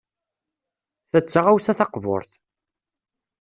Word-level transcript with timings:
Ta 1.09 1.19
d 1.23 1.25
taɣawsa 1.27 1.73
taqburt. 1.79 2.31